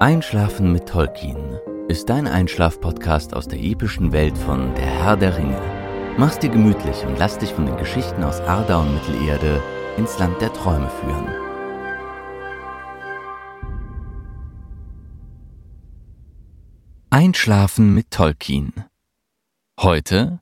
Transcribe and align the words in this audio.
Einschlafen 0.00 0.72
mit 0.72 0.88
Tolkien 0.88 1.58
ist 1.88 2.08
dein 2.08 2.28
Einschlaf-Podcast 2.28 3.34
aus 3.34 3.48
der 3.48 3.58
epischen 3.58 4.12
Welt 4.12 4.38
von 4.38 4.72
Der 4.76 4.86
Herr 4.86 5.16
der 5.16 5.36
Ringe. 5.36 5.60
Mach's 6.16 6.38
dir 6.38 6.50
gemütlich 6.50 7.04
und 7.04 7.18
lass 7.18 7.36
dich 7.36 7.52
von 7.52 7.66
den 7.66 7.76
Geschichten 7.76 8.22
aus 8.22 8.40
Arda 8.42 8.78
und 8.78 8.94
Mittelerde 8.94 9.60
ins 9.96 10.16
Land 10.20 10.40
der 10.40 10.52
Träume 10.52 10.88
führen. 10.88 11.26
Einschlafen 17.10 17.92
mit 17.92 18.12
Tolkien. 18.12 18.72
Heute 19.80 20.38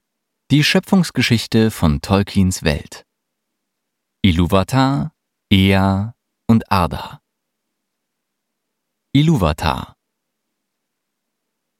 die 0.51 0.65
Schöpfungsgeschichte 0.65 1.71
von 1.71 2.03
Tolkiens 2.03 2.63
Welt. 2.63 3.07
Iluvatar, 4.21 5.15
Ea 5.51 6.15
und 6.47 6.71
Arda. 6.71 7.23
Iluvatar 9.19 9.97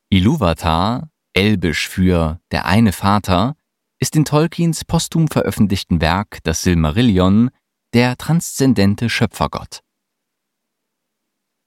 Iluvatar, 0.09 1.11
elbisch 1.35 1.87
für 1.87 2.41
der 2.51 2.65
eine 2.65 2.93
Vater, 2.93 3.59
ist 4.01 4.17
in 4.17 4.25
Tolkiens 4.25 4.87
posthum 4.87 5.29
veröffentlichten 5.29 6.01
Werk 6.01 6.43
Das 6.45 6.63
Silmarillion 6.63 7.51
der 7.93 8.17
transzendente 8.17 9.11
Schöpfergott. 9.11 9.81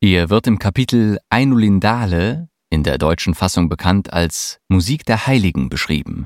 Er 0.02 0.31
wird 0.31 0.47
im 0.47 0.58
Kapitel 0.58 1.20
Ainulindale, 1.30 2.50
in 2.72 2.84
der 2.84 2.97
deutschen 2.97 3.36
Fassung 3.36 3.70
bekannt 3.70 4.12
als 4.12 4.58
Musik 4.70 5.06
der 5.06 5.28
Heiligen, 5.28 5.70
beschrieben. 5.70 6.25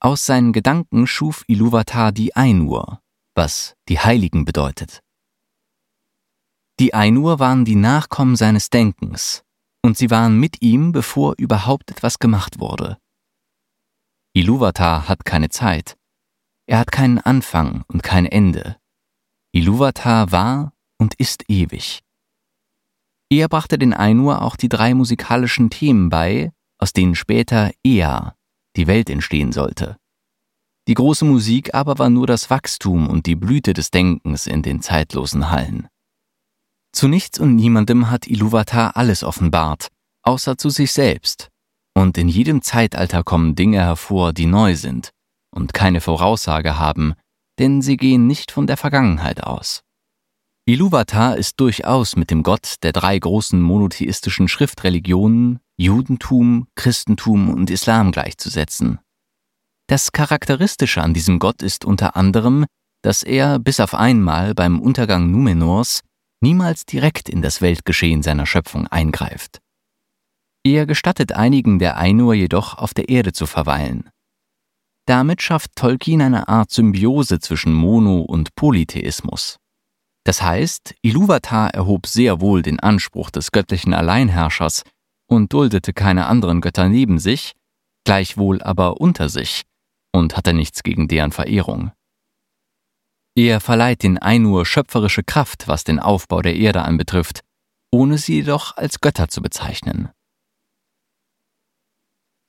Aus 0.00 0.26
seinen 0.26 0.52
Gedanken 0.52 1.06
schuf 1.06 1.44
Iluvatar 1.46 2.10
die 2.10 2.34
Ainur, 2.34 3.00
was 3.36 3.76
die 3.88 4.00
Heiligen 4.00 4.44
bedeutet. 4.44 5.05
Die 6.78 6.92
Ainur 6.92 7.38
waren 7.38 7.64
die 7.64 7.74
Nachkommen 7.74 8.36
seines 8.36 8.68
Denkens, 8.68 9.44
und 9.82 9.96
sie 9.96 10.10
waren 10.10 10.38
mit 10.38 10.60
ihm, 10.60 10.92
bevor 10.92 11.34
überhaupt 11.38 11.90
etwas 11.90 12.18
gemacht 12.18 12.60
wurde. 12.60 12.98
Iluvatar 14.34 15.08
hat 15.08 15.24
keine 15.24 15.48
Zeit. 15.48 15.96
Er 16.66 16.78
hat 16.78 16.92
keinen 16.92 17.18
Anfang 17.18 17.84
und 17.88 18.02
kein 18.02 18.26
Ende. 18.26 18.76
Iluvatar 19.52 20.32
war 20.32 20.74
und 20.98 21.14
ist 21.14 21.44
ewig. 21.48 22.02
Er 23.30 23.48
brachte 23.48 23.78
den 23.78 23.94
Ainur 23.94 24.42
auch 24.42 24.56
die 24.56 24.68
drei 24.68 24.92
musikalischen 24.92 25.70
Themen 25.70 26.10
bei, 26.10 26.52
aus 26.78 26.92
denen 26.92 27.14
später 27.14 27.72
Ea, 27.82 28.34
die 28.76 28.86
Welt 28.86 29.08
entstehen 29.08 29.52
sollte. 29.52 29.96
Die 30.88 30.94
große 30.94 31.24
Musik 31.24 31.74
aber 31.74 31.98
war 31.98 32.10
nur 32.10 32.26
das 32.26 32.50
Wachstum 32.50 33.08
und 33.08 33.24
die 33.24 33.34
Blüte 33.34 33.72
des 33.72 33.90
Denkens 33.90 34.46
in 34.46 34.62
den 34.62 34.82
zeitlosen 34.82 35.50
Hallen. 35.50 35.88
Zu 36.96 37.08
nichts 37.08 37.38
und 37.38 37.56
niemandem 37.56 38.10
hat 38.10 38.26
Iluvatar 38.26 38.96
alles 38.96 39.22
offenbart, 39.22 39.88
außer 40.22 40.56
zu 40.56 40.70
sich 40.70 40.92
selbst. 40.92 41.50
Und 41.92 42.16
in 42.16 42.26
jedem 42.26 42.62
Zeitalter 42.62 43.22
kommen 43.22 43.54
Dinge 43.54 43.80
hervor, 43.80 44.32
die 44.32 44.46
neu 44.46 44.76
sind 44.76 45.10
und 45.54 45.74
keine 45.74 46.00
Voraussage 46.00 46.78
haben, 46.78 47.12
denn 47.58 47.82
sie 47.82 47.98
gehen 47.98 48.26
nicht 48.26 48.50
von 48.50 48.66
der 48.66 48.78
Vergangenheit 48.78 49.44
aus. 49.44 49.82
Iluvatar 50.64 51.36
ist 51.36 51.60
durchaus 51.60 52.16
mit 52.16 52.30
dem 52.30 52.42
Gott 52.42 52.76
der 52.82 52.92
drei 52.92 53.18
großen 53.18 53.60
monotheistischen 53.60 54.48
Schriftreligionen 54.48 55.58
Judentum, 55.76 56.66
Christentum 56.76 57.50
und 57.50 57.68
Islam 57.68 58.10
gleichzusetzen. 58.10 59.00
Das 59.86 60.12
Charakteristische 60.12 61.02
an 61.02 61.12
diesem 61.12 61.40
Gott 61.40 61.62
ist 61.62 61.84
unter 61.84 62.16
anderem, 62.16 62.64
dass 63.02 63.22
er 63.22 63.58
bis 63.58 63.80
auf 63.80 63.92
einmal 63.92 64.54
beim 64.54 64.80
Untergang 64.80 65.30
Numenors 65.30 66.00
niemals 66.40 66.86
direkt 66.86 67.28
in 67.28 67.42
das 67.42 67.60
Weltgeschehen 67.60 68.22
seiner 68.22 68.46
Schöpfung 68.46 68.86
eingreift. 68.86 69.60
Er 70.64 70.86
gestattet 70.86 71.32
einigen 71.32 71.78
der 71.78 71.96
Ainur 71.96 72.34
jedoch 72.34 72.76
auf 72.76 72.92
der 72.92 73.08
Erde 73.08 73.32
zu 73.32 73.46
verweilen. 73.46 74.10
Damit 75.06 75.40
schafft 75.40 75.76
Tolkien 75.76 76.20
eine 76.20 76.48
Art 76.48 76.70
Symbiose 76.70 77.38
zwischen 77.38 77.72
Mono- 77.72 78.22
und 78.22 78.54
Polytheismus. 78.56 79.58
Das 80.24 80.42
heißt, 80.42 80.96
Iluvatar 81.02 81.72
erhob 81.72 82.08
sehr 82.08 82.40
wohl 82.40 82.62
den 82.62 82.80
Anspruch 82.80 83.30
des 83.30 83.52
göttlichen 83.52 83.94
Alleinherrschers 83.94 84.82
und 85.28 85.52
duldete 85.52 85.92
keine 85.92 86.26
anderen 86.26 86.60
Götter 86.60 86.88
neben 86.88 87.20
sich, 87.20 87.52
gleichwohl 88.04 88.60
aber 88.60 89.00
unter 89.00 89.28
sich, 89.28 89.62
und 90.12 90.36
hatte 90.36 90.52
nichts 90.52 90.82
gegen 90.82 91.06
deren 91.06 91.30
Verehrung. 91.30 91.92
Er 93.38 93.60
verleiht 93.60 94.02
den 94.02 94.16
Ainur 94.16 94.64
schöpferische 94.64 95.22
Kraft, 95.22 95.68
was 95.68 95.84
den 95.84 95.98
Aufbau 95.98 96.40
der 96.40 96.56
Erde 96.56 96.82
anbetrifft, 96.82 97.42
ohne 97.92 98.16
sie 98.16 98.36
jedoch 98.36 98.78
als 98.78 99.02
Götter 99.02 99.28
zu 99.28 99.42
bezeichnen. 99.42 100.08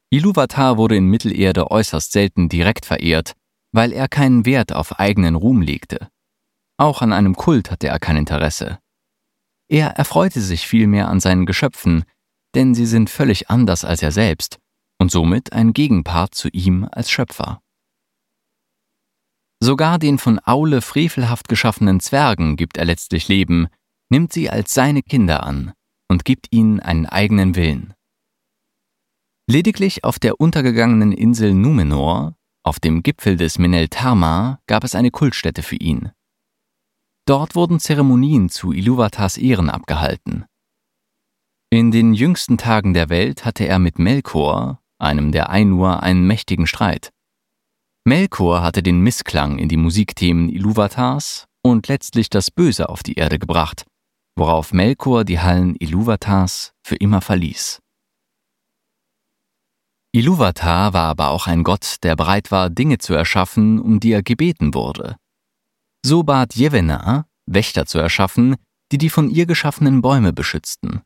Iluvatar 0.10 0.78
wurde 0.78 0.96
in 0.96 1.08
Mittelerde 1.08 1.70
äußerst 1.70 2.14
selten 2.14 2.48
direkt 2.48 2.86
verehrt, 2.86 3.34
weil 3.74 3.92
er 3.92 4.08
keinen 4.08 4.46
Wert 4.46 4.72
auf 4.72 4.98
eigenen 4.98 5.36
Ruhm 5.36 5.62
legte. 5.62 6.08
Auch 6.78 7.02
an 7.02 7.12
einem 7.12 7.36
Kult 7.36 7.70
hatte 7.70 7.88
er 7.88 8.00
kein 8.00 8.16
Interesse. 8.16 8.80
Er 9.70 9.90
erfreute 9.90 10.40
sich 10.40 10.66
vielmehr 10.66 11.10
an 11.10 11.20
seinen 11.20 11.46
Geschöpfen, 11.46 12.06
denn 12.56 12.74
sie 12.74 12.86
sind 12.86 13.10
völlig 13.10 13.50
anders 13.50 13.84
als 13.84 14.02
er 14.02 14.14
selbst 14.14 14.60
und 15.00 15.12
somit 15.12 15.52
ein 15.52 15.74
Gegenpart 15.74 16.34
zu 16.34 16.48
ihm 16.48 16.88
als 16.90 17.12
Schöpfer. 17.12 17.62
Sogar 19.60 19.98
den 19.98 20.18
von 20.18 20.40
Aule 20.44 20.82
frevelhaft 20.82 21.48
geschaffenen 21.48 22.00
Zwergen 22.00 22.58
gibt 22.58 22.78
er 22.78 22.86
letztlich 22.86 23.28
Leben, 23.28 23.68
nimmt 24.10 24.32
sie 24.32 24.50
als 24.50 24.74
seine 24.74 25.02
Kinder 25.02 25.44
an 25.44 25.74
und 26.10 26.26
gibt 26.26 26.48
ihnen 26.52 26.80
einen 26.80 27.06
eigenen 27.06 27.56
Willen. 27.56 27.94
Lediglich 29.50 30.04
auf 30.04 30.20
der 30.20 30.40
untergegangenen 30.40 31.12
Insel 31.12 31.54
Numenor, 31.54 32.36
auf 32.64 32.80
dem 32.80 33.02
Gipfel 33.02 33.38
des 33.38 33.58
Meneltarma, 33.58 34.60
gab 34.68 34.84
es 34.84 34.94
eine 34.94 35.10
Kultstätte 35.10 35.64
für 35.64 35.78
ihn. 35.78 36.12
Dort 37.26 37.56
wurden 37.56 37.80
Zeremonien 37.80 38.50
zu 38.50 38.72
Iluvatars 38.72 39.38
Ehren 39.38 39.70
abgehalten. 39.70 40.46
In 41.70 41.92
den 41.92 42.14
jüngsten 42.14 42.58
Tagen 42.58 42.94
der 42.94 43.10
Welt 43.10 43.44
hatte 43.44 43.66
er 43.68 43.80
mit 43.80 44.00
Melkor, 44.00 44.82
einem 45.00 45.32
der 45.32 45.50
Ainur, 45.50 46.04
einen 46.04 46.26
mächtigen 46.26 46.68
Streit. 46.68 47.12
Melkor 48.08 48.62
hatte 48.62 48.84
den 48.84 49.02
Missklang 49.02 49.60
in 49.60 49.68
die 49.68 49.76
Musikthemen 49.76 50.48
Iluvatars 50.48 51.44
und 51.62 51.90
letztlich 51.90 52.30
das 52.30 52.50
Böse 52.50 52.88
auf 52.88 53.04
die 53.04 53.16
Erde 53.16 53.38
gebracht, 53.38 53.86
worauf 54.38 54.72
Melkor 54.72 55.26
die 55.26 55.42
Hallen 55.42 55.76
Iluvatars 55.76 56.72
für 56.86 56.96
immer 56.96 57.20
verließ. 57.20 57.80
Iluvatar 60.14 60.94
war 60.94 61.10
aber 61.10 61.32
auch 61.32 61.48
ein 61.48 61.66
Gott, 61.66 61.98
der 62.02 62.16
bereit 62.16 62.50
war, 62.50 62.70
Dinge 62.70 62.98
zu 62.98 63.14
erschaffen, 63.14 63.78
um 63.78 64.00
die 64.00 64.14
er 64.14 64.24
gebeten 64.24 64.74
wurde. 64.74 65.18
So 66.02 66.24
bat 66.24 66.56
Jevena, 66.56 67.26
Wächter 67.46 67.88
zu 67.88 68.00
erschaffen, 68.00 68.56
die 68.94 69.00
die 69.00 69.10
von 69.10 69.30
ihr 69.30 69.46
geschaffenen 69.46 70.02
Bäume 70.02 70.32
beschützten. 70.32 71.02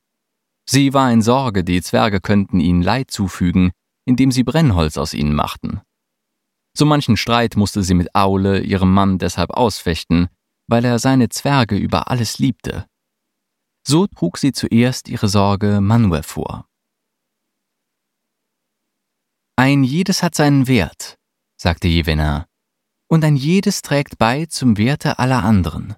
Sie 0.69 0.93
war 0.93 1.11
in 1.11 1.23
Sorge, 1.23 1.63
die 1.63 1.81
Zwerge 1.81 2.21
könnten 2.21 2.59
ihnen 2.59 2.83
Leid 2.83 3.09
zufügen, 3.09 3.71
indem 4.05 4.31
sie 4.31 4.43
Brennholz 4.43 4.97
aus 4.97 5.15
ihnen 5.15 5.33
machten. 5.33 5.81
So 6.73 6.85
manchen 6.85 7.17
Streit 7.17 7.55
musste 7.55 7.83
sie 7.83 7.93
mit 7.93 8.15
Aule, 8.15 8.61
ihrem 8.61 8.93
Mann, 8.93 9.17
deshalb 9.17 9.51
ausfechten, 9.51 10.29
weil 10.67 10.85
er 10.85 10.99
seine 10.99 11.29
Zwerge 11.29 11.75
über 11.75 12.09
alles 12.09 12.39
liebte. 12.39 12.85
So 13.85 14.07
trug 14.07 14.37
sie 14.37 14.51
zuerst 14.51 15.09
ihre 15.09 15.27
Sorge 15.27 15.81
Manwe 15.81 16.23
vor. 16.23 16.67
Ein 19.57 19.83
jedes 19.83 20.23
hat 20.23 20.35
seinen 20.35 20.67
Wert, 20.67 21.17
sagte 21.57 21.87
Jevena, 21.87 22.47
und 23.09 23.23
ein 23.25 23.35
jedes 23.35 23.81
trägt 23.81 24.17
bei 24.17 24.45
zum 24.45 24.77
Werte 24.77 25.19
aller 25.19 25.43
anderen. 25.43 25.95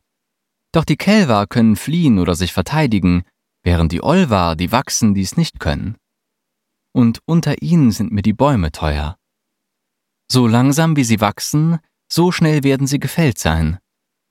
Doch 0.71 0.85
die 0.85 0.97
Kelvar 0.97 1.45
können 1.45 1.75
fliehen 1.75 2.17
oder 2.17 2.35
sich 2.35 2.51
verteidigen, 2.51 3.23
während 3.61 3.91
die 3.91 4.01
Olvar, 4.03 4.55
die 4.55 4.71
wachsen, 4.71 5.13
dies 5.13 5.37
nicht 5.37 5.59
können. 5.59 5.97
und 6.93 7.19
unter 7.25 7.61
ihnen 7.61 7.91
sind 7.91 8.11
mir 8.11 8.21
die 8.21 8.33
Bäume 8.33 8.71
teuer. 8.71 9.17
So 10.33 10.47
langsam 10.47 10.95
wie 10.95 11.03
sie 11.03 11.21
wachsen, 11.21 11.77
so 12.11 12.31
schnell 12.31 12.63
werden 12.63 12.87
sie 12.87 12.97
gefällt 12.97 13.37
sein. 13.37 13.77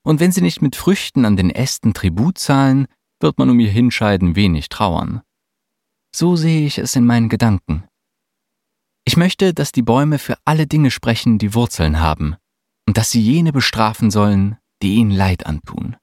Und 0.05 0.19
wenn 0.19 0.33
sie 0.33 0.41
nicht 0.41 0.61
mit 0.61 0.75
Früchten 0.75 1.23
an 1.23 1.37
den 1.37 1.49
Ästen 1.49 1.93
Tribut 1.93 2.37
zahlen, 2.37 2.87
wird 3.21 3.37
man 3.37 3.49
um 3.49 3.57
ihr 3.61 3.71
Hinscheiden 3.71 4.35
wenig 4.35 4.67
trauern. 4.67 5.21
So 6.13 6.35
sehe 6.35 6.67
ich 6.67 6.77
es 6.77 6.97
in 6.97 7.05
meinen 7.05 7.29
Gedanken. 7.29 7.85
Ich 9.05 9.15
möchte, 9.15 9.53
dass 9.53 9.71
die 9.71 9.81
Bäume 9.81 10.19
für 10.19 10.37
alle 10.43 10.67
Dinge 10.67 10.91
sprechen, 10.91 11.37
die 11.37 11.53
Wurzeln 11.53 12.01
haben, 12.01 12.35
und 12.85 12.97
dass 12.97 13.09
sie 13.09 13.21
jene 13.21 13.53
bestrafen 13.53 14.11
sollen, 14.11 14.57
die 14.81 14.95
ihnen 14.95 15.11
Leid 15.11 15.45
antun. 15.45 15.95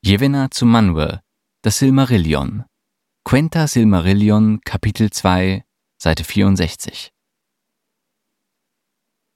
Jevena 0.00 0.52
zu 0.52 0.64
Manuel, 0.64 1.22
das 1.62 1.80
Silmarillion. 1.80 2.62
Quenta 3.24 3.66
Silmarillion, 3.66 4.60
Kapitel 4.60 5.10
2, 5.10 5.64
Seite 6.00 6.22
64. 6.22 7.13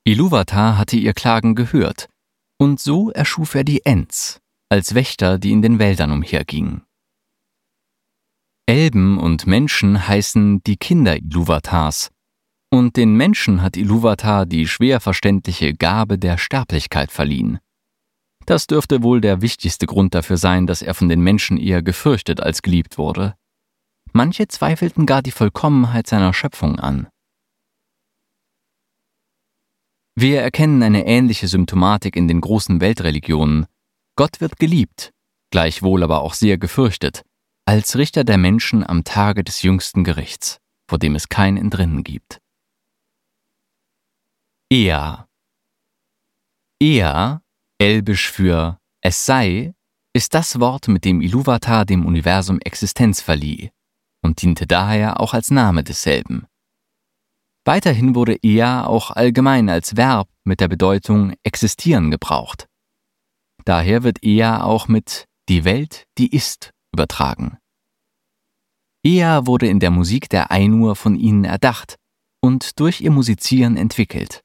Iluvatar 0.08 0.78
hatte 0.78 0.96
ihr 0.96 1.12
Klagen 1.12 1.55
gehört, 1.55 2.08
und 2.58 2.81
so 2.81 3.10
erschuf 3.10 3.55
er 3.55 3.62
die 3.62 3.84
Ents, 3.84 4.40
als 4.70 4.94
Wächter, 4.94 5.38
die 5.38 5.52
in 5.52 5.60
den 5.60 5.78
Wäldern 5.78 6.12
umhergingen. 6.12 6.82
Elben 8.64 9.19
und 9.19 9.46
Menschen 9.46 10.08
heißen 10.08 10.62
die 10.62 10.78
Kinder 10.78 11.19
Iluvatars, 11.19 12.10
und 12.70 12.96
den 12.96 13.16
Menschen 13.16 13.60
hat 13.60 13.76
Iluvatar 13.76 14.46
die 14.46 14.66
schwer 14.66 15.00
verständliche 15.00 15.75
Gabe 15.75 16.19
der 16.19 16.38
Sterblichkeit 16.38 17.12
verliehen. 17.12 17.58
Das 18.46 18.66
dürfte 18.66 19.02
wohl 19.02 19.20
der 19.20 19.43
wichtigste 19.43 19.84
Grund 19.84 20.14
dafür 20.14 20.38
sein, 20.38 20.66
dass 20.66 20.81
er 20.81 20.94
von 20.94 21.10
den 21.10 21.20
Menschen 21.20 21.58
eher 21.58 21.82
gefürchtet 21.82 22.40
als 22.40 22.62
geliebt 22.62 22.96
wurde. 22.96 23.34
Manche 24.14 24.49
zweifelten 24.49 25.05
gar 25.05 25.20
die 25.20 25.32
Vollkommenheit 25.32 26.06
seiner 26.06 26.32
Schöpfung 26.32 26.78
an. 26.78 27.08
Wir 30.20 30.43
erkennen 30.43 30.82
eine 30.82 31.06
ähnliche 31.06 31.47
Symptomatik 31.47 32.17
in 32.17 32.26
den 32.26 32.41
großen 32.41 32.81
Weltreligionen. 32.81 33.67
Gott 34.17 34.41
wird 34.41 34.59
geliebt, 34.59 35.12
gleichwohl 35.53 36.03
aber 36.03 36.23
auch 36.23 36.35
sehr 36.35 36.59
gefürchtet, 36.59 37.23
als 37.67 37.97
Richter 37.97 38.25
der 38.25 38.37
Menschen 38.37 38.85
am 38.85 39.05
Tage 39.05 39.44
des 39.44 39.62
jüngsten 39.62 40.03
Gerichts, 40.03 40.59
vor 40.91 40.99
dem 40.99 41.15
es 41.15 41.29
kein 41.29 41.56
Entrinnen 41.56 42.03
gibt. 42.03 42.41
Ea. 44.73 45.29
Ea, 46.82 47.41
elbisch 47.81 48.29
für 48.29 48.81
es 49.00 49.25
sei, 49.25 49.73
ist 50.12 50.35
das 50.35 50.59
Wort, 50.59 50.88
mit 50.88 51.05
dem 51.05 51.20
Iluvatar 51.20 51.85
dem 51.85 52.05
Universum 52.05 52.59
Existenz 52.59 53.20
verlieh 53.20 53.70
und 54.25 54.43
diente 54.43 54.67
daher 54.67 55.20
auch 55.20 55.32
als 55.32 55.53
Name 55.53 55.85
desselben. 55.85 56.49
Weiterhin 57.64 58.14
wurde 58.14 58.37
Ea 58.43 58.87
auch 58.87 59.10
allgemein 59.10 59.69
als 59.69 59.96
Verb 59.96 60.28
mit 60.44 60.60
der 60.60 60.69
Bedeutung 60.69 61.34
existieren 61.43 62.10
gebraucht. 62.10 62.66
Daher 63.64 64.02
wird 64.02 64.25
Ea 64.25 64.62
auch 64.62 64.88
mit 64.88 65.26
die 65.49 65.64
Welt, 65.64 66.06
die 66.16 66.34
ist 66.34 66.72
übertragen. 66.93 67.58
Ea 69.05 69.46
wurde 69.46 69.69
in 69.69 69.81
der 69.81 69.90
Musik 69.90 70.28
der 70.28 70.50
Ainur 70.50 70.96
von 70.96 71.16
ihnen 71.16 71.44
erdacht 71.44 71.96
und 72.40 72.81
durch 72.81 73.00
ihr 73.00 73.10
Musizieren 73.10 73.76
entwickelt. 73.76 74.43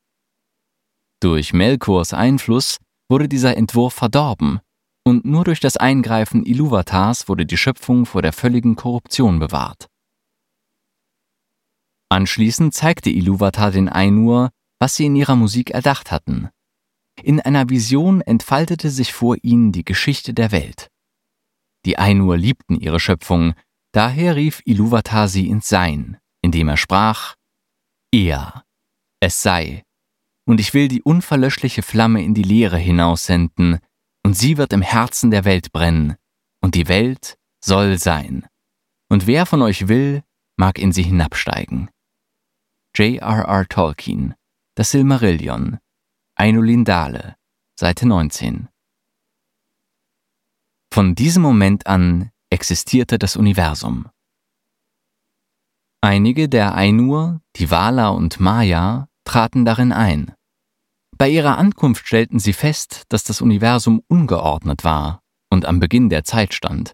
Durch 1.22 1.54
Melkors 1.54 2.14
Einfluss 2.14 2.78
wurde 3.10 3.30
dieser 3.30 3.56
Entwurf 3.56 3.94
verdorben 3.94 4.60
und 5.06 5.26
nur 5.26 5.44
durch 5.44 5.60
das 5.60 5.78
Eingreifen 5.78 6.46
Iluvatars 6.46 7.28
wurde 7.28 7.46
die 7.46 7.58
Schöpfung 7.58 8.06
vor 8.06 8.22
der 8.22 8.34
völligen 8.34 8.76
Korruption 8.76 9.40
bewahrt. 9.40 9.88
Anschließend 12.14 12.76
zeigte 12.76 13.10
Iluvatar 13.10 13.72
den 13.72 13.90
Ainur, 13.90 14.52
was 14.80 14.96
sie 14.96 15.08
in 15.08 15.16
ihrer 15.16 15.36
Musik 15.36 15.72
erdacht 15.72 16.12
hatten. 16.12 16.50
In 17.24 17.40
einer 17.40 17.70
Vision 17.70 18.22
entfaltete 18.22 18.92
sich 18.92 19.14
vor 19.14 19.38
ihnen 19.42 19.72
die 19.72 19.84
Geschichte 19.84 20.36
der 20.36 20.52
Welt. 20.52 20.90
Die 21.88 21.98
Ainur 21.98 22.38
liebten 22.38 22.76
ihre 22.76 23.00
Schöpfung, 23.00 23.56
daher 23.94 24.36
rief 24.36 24.62
Iluvatar 24.64 25.28
sie 25.28 25.48
ins 25.48 25.68
Sein, 25.68 26.20
indem 26.44 26.70
er 26.70 26.78
sprach, 26.78 27.34
Ea, 28.14 28.64
es 29.20 29.42
sei, 29.42 29.82
und 30.46 30.60
ich 30.60 30.76
will 30.76 30.90
die 30.90 31.02
unverlöschliche 31.02 31.82
Flamme 31.82 32.24
in 32.24 32.36
die 32.36 32.44
Leere 32.44 32.78
hinaussenden, 32.78 33.80
und 34.24 34.38
sie 34.38 34.58
wird 34.58 34.72
im 34.72 34.84
Herzen 34.84 35.32
der 35.32 35.46
Welt 35.46 35.72
brennen, 35.72 36.16
und 36.62 36.76
die 36.76 36.88
Welt 36.88 37.40
soll 37.60 37.98
sein. 37.98 38.46
Und 39.10 39.26
wer 39.26 39.48
von 39.48 39.64
euch 39.64 39.88
will, 39.88 40.22
mag 40.58 40.78
in 40.78 40.92
sie 40.92 41.02
hinabsteigen. 41.02 41.90
J.R.R. 42.96 43.68
Tolkien, 43.70 44.36
Das 44.76 44.92
Silmarillion, 44.92 45.80
Einolin 46.36 46.86
Dahle, 46.86 47.38
Seite 47.76 48.08
19. 48.08 48.70
Von 50.94 51.16
diesem 51.16 51.42
Moment 51.42 51.88
an 51.88 52.30
existierte 52.52 53.18
das 53.18 53.36
Universum. 53.36 54.12
Einige 56.02 56.48
der 56.48 56.76
Ainur, 56.76 57.42
die 57.56 57.72
Wala 57.72 58.10
und 58.10 58.40
Maya, 58.40 59.08
traten 59.24 59.66
darin 59.66 59.92
ein. 59.92 60.36
Bei 61.18 61.30
ihrer 61.30 61.58
Ankunft 61.58 62.06
stellten 62.06 62.38
sie 62.38 62.54
fest, 62.54 63.06
dass 63.10 63.24
das 63.24 63.42
Universum 63.42 64.04
ungeordnet 64.08 64.84
war 64.84 65.24
und 65.50 65.66
am 65.66 65.80
Beginn 65.80 66.10
der 66.10 66.26
Zeit 66.26 66.54
stand. 66.54 66.94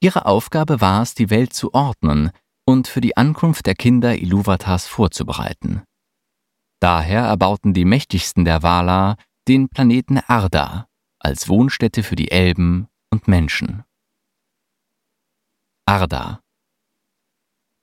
Ihre 0.00 0.24
Aufgabe 0.24 0.80
war 0.80 1.02
es, 1.02 1.14
die 1.14 1.28
Welt 1.28 1.52
zu 1.52 1.74
ordnen 1.74 2.30
und 2.66 2.88
für 2.88 3.00
die 3.00 3.16
Ankunft 3.16 3.66
der 3.66 3.74
Kinder 3.74 4.16
Iluvatars 4.16 4.86
vorzubereiten. 4.86 5.82
Daher 6.80 7.22
erbauten 7.22 7.72
die 7.72 7.84
mächtigsten 7.84 8.44
der 8.44 8.62
Wala 8.62 9.16
den 9.48 9.68
Planeten 9.68 10.18
Arda 10.18 10.86
als 11.18 11.48
Wohnstätte 11.48 12.02
für 12.02 12.16
die 12.16 12.30
Elben 12.30 12.88
und 13.10 13.28
Menschen. 13.28 13.84
Arda 15.86 16.40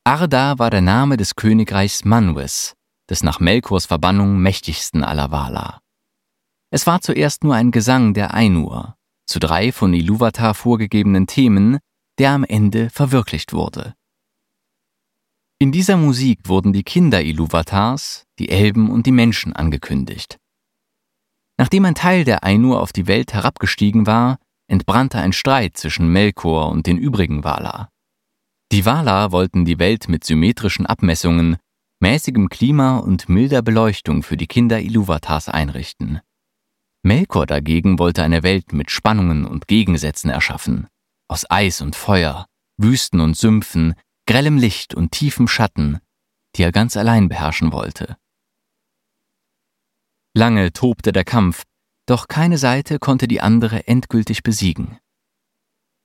Arda 0.04 0.58
war 0.58 0.70
der 0.70 0.82
Name 0.82 1.18
des 1.18 1.36
Königreichs 1.36 2.06
Manwes, 2.06 2.76
des 3.10 3.24
nach 3.24 3.40
Melkors 3.40 3.86
Verbannung 3.86 4.40
mächtigsten 4.42 5.04
aller 5.04 5.32
Wala. 5.32 5.80
Es 6.72 6.88
war 6.88 7.02
zuerst 7.02 7.44
nur 7.44 7.54
ein 7.54 7.72
Gesang 7.72 8.14
der 8.14 8.34
Ainur, 8.34 8.96
zu 9.28 9.40
drei 9.40 9.72
von 9.72 9.94
Iluvatar 9.94 10.56
vorgegebenen 10.56 11.28
Themen, 11.28 11.80
der 12.18 12.32
am 12.32 12.44
Ende 12.44 12.90
verwirklicht 12.90 13.54
wurde. 13.54 13.94
In 15.62 15.72
dieser 15.72 15.96
Musik 15.96 16.40
wurden 16.50 16.74
die 16.74 16.82
Kinder 16.82 17.22
Iluvatars, 17.22 18.26
die 18.40 18.50
Elben 18.50 18.90
und 18.90 19.06
die 19.06 19.12
Menschen 19.12 19.54
angekündigt. 19.54 20.40
Nachdem 21.60 21.86
ein 21.86 21.94
Teil 21.94 22.24
der 22.24 22.44
Ainur 22.44 22.82
auf 22.82 22.92
die 22.92 23.06
Welt 23.06 23.32
herabgestiegen 23.36 24.08
war, 24.08 24.40
entbrannte 24.68 25.20
ein 25.20 25.34
Streit 25.34 25.78
zwischen 25.78 26.12
Melkor 26.12 26.70
und 26.72 26.88
den 26.88 26.98
übrigen 26.98 27.44
Wala. 27.44 27.90
Die 28.72 28.88
Wala 28.88 29.32
wollten 29.32 29.64
die 29.64 29.78
Welt 29.78 30.10
mit 30.10 30.24
symmetrischen 30.24 30.88
Abmessungen, 30.88 31.58
mäßigem 32.00 32.50
Klima 32.50 32.98
und 32.98 33.30
milder 33.30 33.62
Beleuchtung 33.62 34.24
für 34.24 34.38
die 34.38 34.48
Kinder 34.48 34.82
Iluvatars 34.82 35.48
einrichten. 35.48 36.22
Melkor 37.04 37.46
dagegen 37.46 38.00
wollte 38.00 38.24
eine 38.24 38.42
Welt 38.42 38.74
mit 38.74 38.90
Spannungen 38.90 39.46
und 39.46 39.68
Gegensätzen 39.68 40.32
erschaffen, 40.32 40.88
aus 41.28 41.46
Eis 41.52 41.82
und 41.82 41.96
Feuer, 41.96 42.48
Wüsten 42.78 43.20
und 43.20 43.38
Sümpfen, 43.38 43.94
grellem 44.32 44.58
Licht 44.58 44.96
und 44.96 45.12
tiefem 45.12 45.50
Schatten, 45.50 46.00
die 46.56 46.64
er 46.64 46.72
ganz 46.72 46.96
allein 46.96 47.28
beherrschen 47.28 47.74
wollte. 47.74 48.16
Lange 50.34 50.72
tobte 50.72 51.12
der 51.12 51.26
Kampf, 51.26 51.64
doch 52.06 52.30
keine 52.30 52.58
Seite 52.58 52.98
konnte 52.98 53.28
die 53.28 53.42
andere 53.42 53.88
endgültig 53.90 54.42
besiegen. 54.42 55.00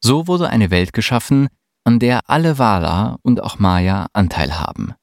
So 0.03 0.27
wurde 0.27 0.51
eine 0.51 0.71
Welt 0.73 0.93
geschaffen, 0.93 1.47
an 1.85 2.01
der 2.01 2.29
alle 2.29 2.59
Wala 2.59 3.21
und 3.23 3.41
auch 3.41 3.61
Maya 3.61 4.09
Anteil 4.13 4.59
haben. 4.59 4.95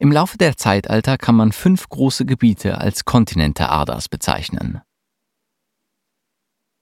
Im 0.00 0.10
Laufe 0.10 0.38
der 0.38 0.56
Zeitalter 0.56 1.16
kann 1.16 1.36
man 1.36 1.52
fünf 1.52 1.88
große 1.88 2.26
Gebiete 2.26 2.78
als 2.78 3.04
Kontinente 3.04 3.68
Ardas 3.68 4.08
bezeichnen. 4.08 4.80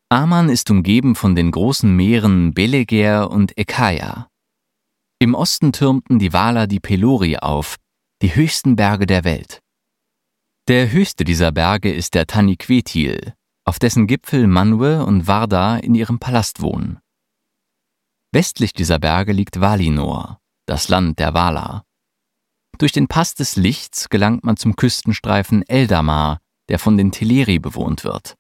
Aman 0.09 0.49
ist 0.49 0.71
umgeben 0.71 1.17
von 1.17 1.35
den 1.35 1.51
großen 1.51 1.95
Meeren 1.95 2.55
Beleger 2.55 3.31
und 3.31 3.59
Ekaya. 3.59 4.31
Im 5.25 5.35
Osten 5.35 5.73
türmten 5.73 6.19
die 6.19 6.35
Wala 6.35 6.67
die 6.67 6.81
Pelori 6.81 7.39
auf, 7.39 7.77
die 8.21 8.35
höchsten 8.35 8.77
Berge 8.77 9.07
der 9.07 9.25
Welt. 9.25 9.63
Der 10.69 10.93
höchste 10.93 11.25
dieser 11.25 11.51
Berge 11.51 11.91
ist 11.91 12.13
der 12.13 12.27
Taniquetil, 12.27 13.33
auf 13.65 13.79
dessen 13.79 14.07
Gipfel 14.07 14.47
Manwe 14.47 15.03
und 15.07 15.27
Varda 15.27 15.79
in 15.79 15.95
ihrem 15.95 16.19
Palast 16.19 16.61
wohnen. 16.61 16.99
Westlich 18.33 18.75
dieser 18.75 18.99
Berge 18.99 19.33
liegt 19.33 19.59
Valinor, 19.63 20.41
das 20.67 20.91
Land 20.91 21.19
der 21.19 21.33
Wala. 21.33 21.87
Durch 22.77 22.93
den 22.93 23.09
Pass 23.09 23.35
des 23.35 23.57
Lichts 23.57 24.11
gelangt 24.11 24.45
man 24.45 24.59
zum 24.59 24.77
Küstenstreifen 24.77 25.67
Eldamar, 25.67 26.39
der 26.69 26.79
von 26.79 26.99
den 26.99 27.13
Teleri 27.13 27.59
bewohnt 27.59 28.05
wird. 28.05 28.35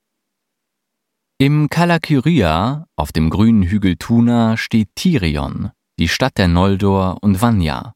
Im 1.39 1.71
Kalakyria, 1.71 2.87
auf 2.95 3.11
dem 3.11 3.31
grünen 3.31 3.63
Hügel 3.63 3.97
Tuna, 3.97 4.59
steht 4.59 4.95
Tirion, 4.97 5.71
die 5.99 6.09
Stadt 6.09 6.39
der 6.39 6.49
Noldor 6.49 7.19
und 7.23 7.41
Vanya. 7.41 7.95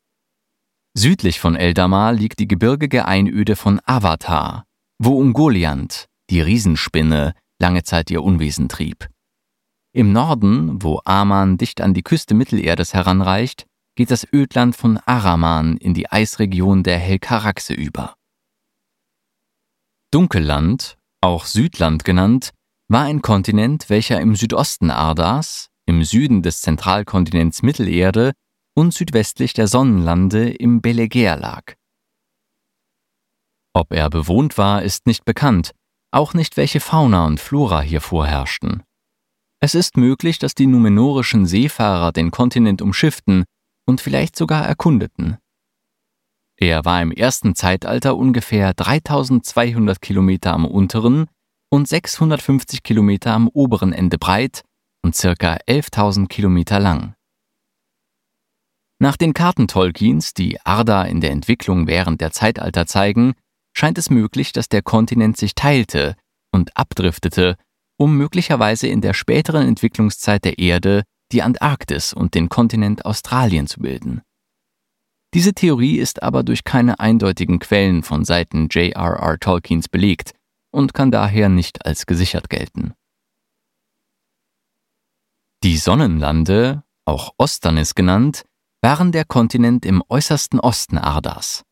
Südlich 0.97 1.40
von 1.40 1.57
Eldamar 1.57 2.12
liegt 2.12 2.38
die 2.38 2.49
gebirgige 2.49 3.05
Einöde 3.07 3.57
von 3.57 3.81
Avatar, 3.85 4.64
wo 4.99 5.19
Ungoliant, 5.19 6.07
die 6.31 6.40
Riesenspinne, 6.40 7.35
lange 7.61 7.83
Zeit 7.83 8.11
ihr 8.11 8.23
Unwesen 8.23 8.69
trieb. 8.69 9.09
Im 9.93 10.12
Norden, 10.12 10.83
wo 10.83 11.00
Aman 11.05 11.57
dicht 11.57 11.81
an 11.81 11.95
die 11.95 12.02
Küste 12.02 12.35
Mittelerdes 12.35 12.95
heranreicht, 12.95 13.67
geht 13.97 14.11
das 14.12 14.26
Ödland 14.33 14.76
von 14.76 14.99
Araman 14.99 15.76
in 15.76 15.93
die 15.93 16.11
Eisregion 16.11 16.85
der 16.85 16.99
Helkaraxe 16.99 17.75
über. 17.75 18.14
Dunkelland, 20.12 20.99
auch 21.21 21.47
Südland 21.47 22.05
genannt, 22.05 22.52
war 22.88 23.02
ein 23.02 23.23
Kontinent, 23.23 23.90
welcher 23.90 24.21
im 24.21 24.37
Südosten 24.37 24.90
Ardas, 24.90 25.69
im 25.88 26.04
Süden 26.04 26.42
des 26.42 26.61
Zentralkontinents 26.61 27.62
Mittelerde 27.62 28.33
und 28.76 28.92
südwestlich 28.92 29.54
der 29.54 29.66
Sonnenlande 29.66 30.50
im 30.50 30.83
Belegea 30.83 31.35
lag. 31.35 31.75
Ob 33.73 33.92
er 33.92 34.11
bewohnt 34.11 34.59
war, 34.59 34.83
ist 34.83 35.07
nicht 35.07 35.25
bekannt, 35.25 35.73
auch 36.12 36.35
nicht 36.35 36.57
welche 36.59 36.80
Fauna 36.80 37.26
und 37.26 37.40
Flora 37.40 37.80
hier 37.80 38.02
vorherrschten. 38.02 38.83
Es 39.61 39.75
ist 39.75 39.97
möglich, 39.97 40.38
dass 40.38 40.54
die 40.54 40.66
numenorischen 40.66 41.47
Seefahrer 41.47 42.12
den 42.12 42.30
Kontinent 42.30 42.83
umschifften 42.83 43.45
und 43.87 44.00
vielleicht 44.00 44.37
sogar 44.37 44.66
erkundeten. 44.66 45.38
Er 46.57 46.85
war 46.85 47.00
im 47.00 47.12
ersten 47.12 47.54
Zeitalter 47.54 48.16
ungefähr 48.16 48.75
3200 48.75 50.02
Kilometer 50.02 50.52
am 50.52 50.66
unteren 50.66 51.26
und 51.71 51.88
650 51.88 52.83
Kilometer 52.83 53.33
am 53.33 53.49
oberen 53.49 53.92
Ende 53.92 54.18
breit 54.18 54.64
und 55.09 55.17
circa 55.17 55.57
11.000 55.67 56.27
Kilometer 56.29 56.79
lang. 56.79 57.15
Nach 59.00 59.17
den 59.17 59.33
Karten 59.33 59.67
Tolkiens, 59.67 60.35
die 60.35 60.61
Arda 60.67 61.05
in 61.05 61.23
der 61.23 61.31
Entwicklung 61.31 61.87
während 61.87 62.21
der 62.21 62.31
Zeitalter 62.31 62.85
zeigen, 62.87 63.33
scheint 63.73 63.97
es 63.97 64.11
möglich, 64.11 64.53
dass 64.53 64.69
der 64.69 64.83
Kontinent 64.83 65.38
sich 65.38 65.55
teilte 65.55 66.15
und 66.53 66.77
abdriftete, 66.77 67.57
um 67.97 68.19
möglicherweise 68.19 68.87
in 68.88 69.00
der 69.00 69.15
späteren 69.15 69.67
Entwicklungszeit 69.67 70.45
der 70.45 70.59
Erde 70.59 71.05
die 71.33 71.41
Antarktis 71.41 72.12
und 72.12 72.35
den 72.35 72.50
Kontinent 72.50 73.07
Australien 73.07 73.67
zu 73.67 73.81
bilden. 73.81 74.21
Diese 75.33 75.55
Theorie 75.55 75.97
ist 75.97 76.23
aber 76.23 76.43
durch 76.43 76.65
keine 76.65 77.00
eindeutigen 77.00 77.61
Quellen 77.61 78.03
von 78.03 78.27
Seiten 78.27 78.69
J.R.R. 78.69 79.38
Tolkiens 79.38 79.88
belegt 79.88 80.35
und 80.71 80.93
kann 80.93 81.11
daher 81.11 81.49
nicht 81.49 81.87
als 81.87 82.05
gesichert 82.05 82.50
gelten. 82.50 82.93
Die 85.65 85.77
Sonnenlande, 85.77 86.85
auch 87.05 87.33
Osternis 87.37 87.97
genannt, 87.97 88.45
waren 88.81 89.11
der 89.11 89.25
Kontinent 89.25 89.85
im 89.85 90.05
äußersten 90.09 90.61
Osten 90.61 90.99
Ardas. 90.99 91.65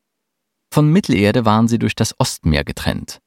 Von 0.72 0.90
Mittelerde 0.90 1.44
waren 1.44 1.68
sie 1.68 1.78
durch 1.78 1.94
das 1.94 2.18
Ostmeer 2.18 2.64
getrennt. 2.64 3.20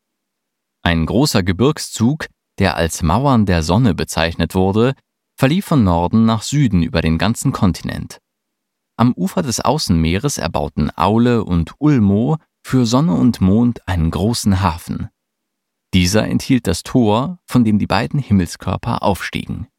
Ein 0.82 1.06
großer 1.06 1.44
Gebirgszug, 1.44 2.28
der 2.60 2.75
als 2.75 3.01
Mauern 3.04 3.46
der 3.46 3.63
Sonne 3.63 3.96
bezeichnet 3.96 4.54
wurde, 4.54 4.96
verlief 5.38 5.66
von 5.66 5.86
Norden 5.86 6.25
nach 6.25 6.42
Süden 6.42 6.84
über 6.84 7.01
den 7.01 7.18
ganzen 7.18 7.54
Kontinent. 7.54 8.20
Am 8.98 9.13
Ufer 9.13 9.42
des 9.42 9.62
Außenmeeres 9.62 10.38
erbauten 10.38 10.92
Aule 10.98 11.46
und 11.46 11.74
Ulmo 11.80 12.36
für 12.66 12.86
Sonne 12.86 13.13
und 13.13 13.39
Mond 13.39 13.88
einen 13.88 14.12
großen 14.12 14.62
Hafen. 14.62 15.08
Dieser 15.94 16.28
enthielt 16.28 16.68
das 16.68 16.84
Tor, 16.84 17.39
von 17.46 17.63
dem 17.63 17.80
die 17.80 17.88
beiden 17.88 18.20
Himmelskörper 18.20 19.01
aufstiegen. 19.01 19.70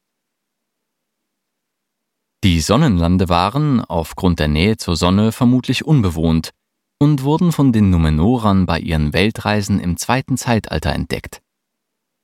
Die 2.43 2.61
Sonnenlande 2.61 3.29
waren, 3.29 3.85
aufgrund 3.85 4.39
der 4.39 4.49
Nähe 4.49 4.79
zur 4.79 4.97
Sonne, 4.97 5.31
vermutlich 5.31 5.85
unbewohnt 5.85 6.53
und 6.99 7.23
wurden 7.23 7.53
von 7.53 7.73
den 7.73 7.91
Numenorern 7.91 8.65
bei 8.65 8.79
ihren 8.79 9.13
Weltreisen 9.13 9.79
im 9.79 9.99
zweiten 9.99 10.39
Zeitalter 10.39 10.93
entdeckt. 10.93 11.43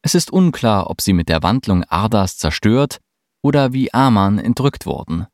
Es 0.02 0.14
ist 0.14 0.30
unklar, 0.30 0.88
ob 0.88 1.02
sie 1.02 1.12
mit 1.12 1.28
der 1.28 1.42
Wandlung 1.42 1.84
Ardas 1.84 2.38
zerstört 2.38 2.98
oder 3.42 3.74
wie 3.74 3.92
Aman 3.92 4.38
entrückt 4.38 4.86
wurden. 4.86 5.26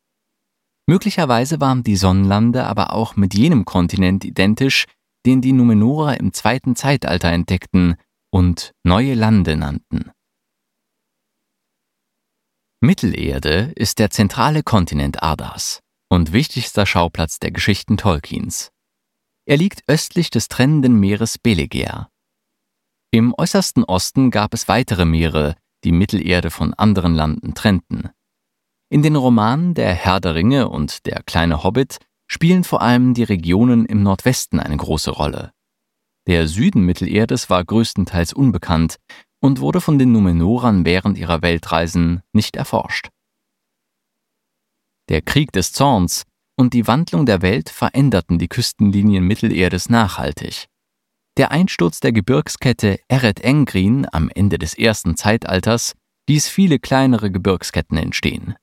Möglicherweise 0.88 1.60
waren 1.60 1.84
die 1.84 1.96
Sonnenlande 1.96 2.66
aber 2.66 2.92
auch 2.92 3.14
mit 3.14 3.34
jenem 3.34 3.64
Kontinent 3.64 4.24
identisch, 4.24 4.86
den 5.24 5.40
die 5.40 5.52
Numenorer 5.52 6.18
im 6.18 6.32
zweiten 6.32 6.74
Zeitalter 6.74 7.30
entdeckten 7.30 7.94
und 8.30 8.72
neue 8.82 9.14
Lande 9.14 9.56
nannten. 9.56 10.10
Mittelerde 12.84 13.70
ist 13.76 14.00
der 14.00 14.10
zentrale 14.10 14.64
Kontinent 14.64 15.22
Ardas 15.22 15.84
und 16.08 16.32
wichtigster 16.32 16.84
Schauplatz 16.84 17.38
der 17.38 17.52
Geschichten 17.52 17.96
Tolkiens. 17.96 18.72
Er 19.46 19.56
liegt 19.56 19.84
östlich 19.86 20.30
des 20.30 20.48
trennenden 20.48 20.98
Meeres 20.98 21.38
Belegea. 21.38 22.08
Im 23.12 23.36
äußersten 23.38 23.84
Osten 23.84 24.32
gab 24.32 24.52
es 24.52 24.66
weitere 24.66 25.04
Meere, 25.04 25.54
die 25.84 25.92
Mittelerde 25.92 26.50
von 26.50 26.74
anderen 26.74 27.14
Landen 27.14 27.54
trennten. 27.54 28.10
In 28.90 29.02
den 29.02 29.14
Romanen 29.14 29.74
Der 29.74 29.94
Herr 29.94 30.18
der 30.18 30.34
Ringe 30.34 30.68
und 30.68 31.06
Der 31.06 31.22
kleine 31.22 31.62
Hobbit 31.62 31.98
spielen 32.26 32.64
vor 32.64 32.82
allem 32.82 33.14
die 33.14 33.22
Regionen 33.22 33.86
im 33.86 34.02
Nordwesten 34.02 34.58
eine 34.58 34.76
große 34.76 35.12
Rolle. 35.12 35.52
Der 36.26 36.48
Süden 36.48 36.82
Mittelerdes 36.82 37.48
war 37.48 37.64
größtenteils 37.64 38.32
unbekannt 38.32 38.96
und 39.42 39.60
wurde 39.60 39.80
von 39.80 39.98
den 39.98 40.12
Numenorern 40.12 40.84
während 40.84 41.18
ihrer 41.18 41.42
Weltreisen 41.42 42.22
nicht 42.32 42.56
erforscht. 42.56 43.08
Der 45.08 45.20
Krieg 45.20 45.52
des 45.52 45.72
Zorns 45.72 46.22
und 46.56 46.74
die 46.74 46.86
Wandlung 46.86 47.26
der 47.26 47.42
Welt 47.42 47.68
veränderten 47.68 48.38
die 48.38 48.48
Küstenlinien 48.48 49.26
Mittelerdes 49.26 49.90
nachhaltig. 49.90 50.68
Der 51.36 51.50
Einsturz 51.50 52.00
der 52.00 52.12
Gebirgskette 52.12 53.00
Eret 53.08 53.40
Engrin 53.40 54.06
am 54.12 54.30
Ende 54.34 54.58
des 54.58 54.74
ersten 54.78 55.16
Zeitalters 55.16 55.94
ließ 56.28 56.46
viele 56.48 56.78
kleinere 56.78 57.30
Gebirgsketten 57.30 57.96
entstehen. 57.96 58.54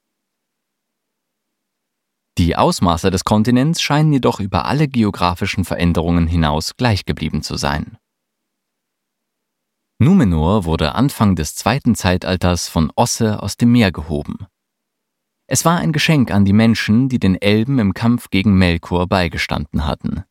Die 2.38 2.56
Ausmaße 2.56 3.12
des 3.12 3.26
Kontinents 3.26 3.82
scheinen 3.82 4.14
jedoch 4.14 4.40
über 4.40 4.64
alle 4.66 4.88
geografischen 4.88 5.66
Veränderungen 5.66 6.26
hinaus 6.26 6.78
gleich 6.78 7.04
geblieben 7.04 7.42
zu 7.42 7.58
sein. 7.58 7.98
Numenor 10.02 10.64
wurde 10.64 10.96
Anfang 10.96 11.36
des 11.36 11.56
zweiten 11.56 11.94
Zeitalters 11.94 12.70
von 12.70 12.90
Osse 12.96 13.44
aus 13.44 13.58
dem 13.58 13.74
Meer 13.74 13.92
gehoben. 13.92 14.48
Es 15.46 15.66
war 15.66 15.80
ein 15.80 15.92
Geschenk 15.92 16.32
an 16.32 16.46
die 16.46 16.54
Menschen, 16.54 17.10
die 17.10 17.20
den 17.20 17.36
Elben 17.36 17.80
im 17.80 17.94
Kampf 17.94 18.30
gegen 18.30 18.58
Melkor 18.58 19.08
beigestanden 19.08 19.86
hatten. 19.86 20.24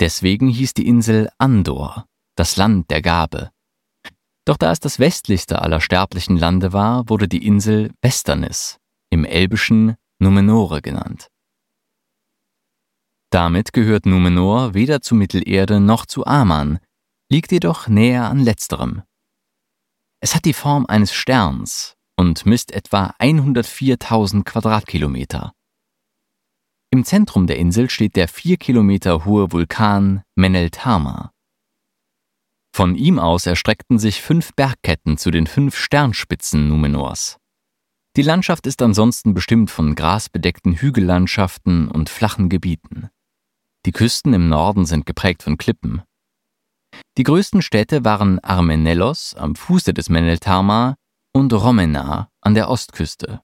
Deswegen 0.00 0.48
hieß 0.48 0.74
die 0.74 0.86
Insel 0.86 1.30
Andor, 1.38 2.04
das 2.36 2.56
Land 2.56 2.90
der 2.90 3.00
Gabe. 3.00 3.50
Doch 4.44 4.58
da 4.58 4.70
es 4.70 4.80
das 4.80 4.98
westlichste 4.98 5.62
aller 5.62 5.80
sterblichen 5.80 6.36
Lande 6.36 6.74
war, 6.74 7.08
wurde 7.08 7.26
die 7.26 7.46
Insel 7.46 7.90
Westernis, 8.02 8.78
im 9.08 9.24
Elbischen 9.24 9.96
Numenore 10.18 10.82
genannt. 10.82 11.30
Damit 13.30 13.72
gehört 13.72 14.04
Numenor 14.04 14.74
weder 14.74 15.00
zu 15.00 15.14
Mittelerde 15.14 15.80
noch 15.80 16.04
zu 16.04 16.26
Aman, 16.26 16.80
liegt 17.34 17.50
jedoch 17.50 17.88
näher 17.88 18.30
an 18.30 18.38
letzterem. 18.38 19.02
Es 20.20 20.36
hat 20.36 20.44
die 20.44 20.52
Form 20.52 20.86
eines 20.86 21.12
Sterns 21.12 21.96
und 22.16 22.46
misst 22.46 22.70
etwa 22.70 23.12
104.000 23.18 24.44
Quadratkilometer. 24.44 25.52
Im 26.92 27.04
Zentrum 27.04 27.48
der 27.48 27.58
Insel 27.58 27.90
steht 27.90 28.14
der 28.14 28.28
vier 28.28 28.56
Kilometer 28.56 29.24
hohe 29.24 29.50
Vulkan 29.50 30.22
Meneltama. 30.36 31.32
Von 32.72 32.94
ihm 32.94 33.18
aus 33.18 33.46
erstreckten 33.46 33.98
sich 33.98 34.22
fünf 34.22 34.54
Bergketten 34.54 35.18
zu 35.18 35.32
den 35.32 35.48
fünf 35.48 35.76
Sternspitzen 35.76 36.68
Numenors. 36.68 37.38
Die 38.16 38.22
Landschaft 38.22 38.64
ist 38.68 38.80
ansonsten 38.80 39.34
bestimmt 39.34 39.72
von 39.72 39.96
grasbedeckten 39.96 40.74
Hügellandschaften 40.74 41.88
und 41.88 42.10
flachen 42.10 42.48
Gebieten. 42.48 43.08
Die 43.86 43.92
Küsten 43.92 44.34
im 44.34 44.48
Norden 44.48 44.86
sind 44.86 45.04
geprägt 45.04 45.42
von 45.42 45.58
Klippen. 45.58 46.04
Die 47.16 47.22
größten 47.22 47.62
Städte 47.62 48.04
waren 48.04 48.38
Armenellos 48.40 49.34
am 49.34 49.54
Fuße 49.54 49.94
des 49.94 50.08
Meneltarma 50.08 50.96
und 51.32 51.52
Romena 51.52 52.28
an 52.40 52.54
der 52.54 52.68
Ostküste. 52.68 53.40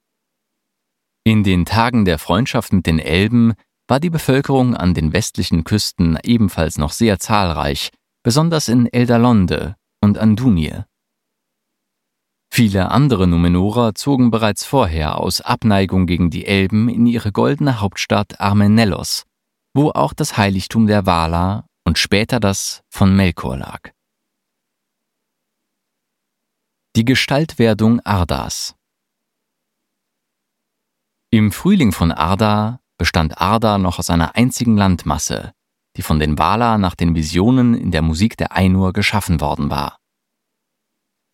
In 1.24 1.44
den 1.44 1.64
Tagen 1.64 2.04
der 2.04 2.18
Freundschaft 2.18 2.72
mit 2.72 2.86
den 2.86 2.98
Elben 2.98 3.54
war 3.88 4.00
die 4.00 4.10
Bevölkerung 4.10 4.74
an 4.74 4.94
den 4.94 5.12
westlichen 5.12 5.64
Küsten 5.64 6.18
ebenfalls 6.22 6.78
noch 6.78 6.92
sehr 6.92 7.18
zahlreich, 7.18 7.90
besonders 8.22 8.68
in 8.68 8.86
Eldalonde 8.86 9.76
und 10.00 10.18
Andunie. 10.18 10.84
Viele 12.52 12.90
andere 12.90 13.26
Numenorer 13.26 13.94
zogen 13.94 14.30
bereits 14.30 14.64
vorher 14.64 15.18
aus 15.18 15.40
Abneigung 15.40 16.06
gegen 16.06 16.30
die 16.30 16.46
Elben 16.46 16.88
in 16.88 17.06
ihre 17.06 17.32
goldene 17.32 17.80
Hauptstadt 17.80 18.40
Armenellos, 18.40 19.24
wo 19.74 19.90
auch 19.90 20.12
das 20.12 20.36
Heiligtum 20.36 20.86
der 20.86 21.06
Vala 21.06 21.66
und 21.90 21.98
später 21.98 22.38
das 22.38 22.84
von 22.88 23.16
Melkor 23.16 23.56
lag. 23.56 23.90
Die 26.94 27.04
Gestaltwerdung 27.04 27.98
Ardas 28.04 28.76
Im 31.32 31.50
Frühling 31.50 31.90
von 31.90 32.12
Arda 32.12 32.78
bestand 32.96 33.40
Arda 33.40 33.78
noch 33.78 33.98
aus 33.98 34.08
einer 34.08 34.36
einzigen 34.36 34.76
Landmasse, 34.76 35.50
die 35.96 36.02
von 36.02 36.20
den 36.20 36.38
Wala 36.38 36.78
nach 36.78 36.94
den 36.94 37.16
Visionen 37.16 37.74
in 37.74 37.90
der 37.90 38.02
Musik 38.02 38.36
der 38.36 38.56
Ainur 38.56 38.92
geschaffen 38.92 39.40
worden 39.40 39.68
war. 39.68 39.98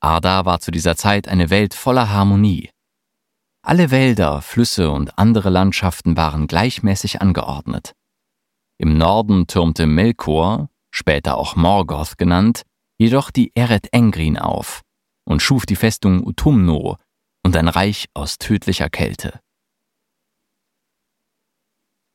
Arda 0.00 0.46
war 0.46 0.60
zu 0.60 0.70
dieser 0.70 0.96
Zeit 0.96 1.28
eine 1.28 1.50
Welt 1.50 1.74
voller 1.74 2.08
Harmonie. 2.08 2.70
Alle 3.60 3.90
Wälder, 3.90 4.40
Flüsse 4.40 4.90
und 4.90 5.18
andere 5.18 5.50
Landschaften 5.50 6.16
waren 6.16 6.46
gleichmäßig 6.46 7.20
angeordnet. 7.20 7.95
Im 8.78 8.98
Norden 8.98 9.46
türmte 9.46 9.86
Melkor, 9.86 10.68
später 10.90 11.38
auch 11.38 11.56
Morgoth 11.56 12.18
genannt, 12.18 12.62
jedoch 12.98 13.30
die 13.30 13.52
Eret 13.54 13.92
Engrin 13.92 14.38
auf 14.38 14.82
und 15.24 15.42
schuf 15.42 15.66
die 15.66 15.76
Festung 15.76 16.24
Utumno 16.24 16.96
und 17.44 17.56
ein 17.56 17.68
Reich 17.68 18.06
aus 18.14 18.38
tödlicher 18.38 18.90
Kälte. 18.90 19.40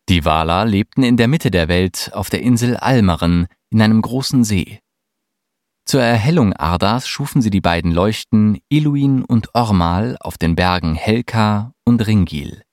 Die 0.10 0.25
Wala 0.25 0.63
lebten 0.63 1.03
in 1.03 1.15
der 1.15 1.27
Mitte 1.27 1.51
der 1.51 1.68
Welt 1.68 2.12
auf 2.13 2.30
der 2.30 2.41
Insel 2.41 2.75
Almaren 2.75 3.48
in 3.70 3.82
einem 3.82 4.01
großen 4.01 4.44
See. 4.44 4.80
Zur 5.86 6.01
Erhellung 6.01 6.53
Ardas 6.53 7.08
schufen 7.08 7.41
sie 7.41 7.50
die 7.50 7.62
beiden 7.62 7.91
Leuchten 7.91 8.60
Iluin 8.70 9.24
und 9.24 9.56
Ormal 9.56 10.18
auf 10.20 10.38
den 10.38 10.56
Bergen 10.56 10.96
Helka 10.96 11.74
und 11.86 12.06
Ringil. 12.06 12.63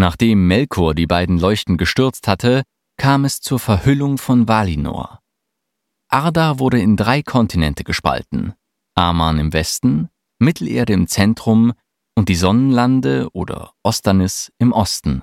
Nachdem 0.00 0.46
Melkor 0.46 0.94
die 0.94 1.08
beiden 1.08 1.38
Leuchten 1.38 1.76
gestürzt 1.76 2.28
hatte, 2.28 2.62
kam 2.96 3.24
es 3.24 3.40
zur 3.40 3.58
Verhüllung 3.58 4.16
von 4.16 4.46
Valinor. 4.46 5.20
Arda 6.08 6.60
wurde 6.60 6.80
in 6.80 6.96
drei 6.96 7.22
Kontinente 7.22 7.82
gespalten: 7.82 8.54
Aman 8.94 9.40
im 9.40 9.52
Westen, 9.52 10.08
Mittelerde 10.38 10.92
im 10.92 11.08
Zentrum 11.08 11.72
und 12.14 12.28
die 12.28 12.36
Sonnenlande 12.36 13.28
oder 13.32 13.72
Osternis 13.82 14.52
im 14.58 14.72
Osten. 14.72 15.22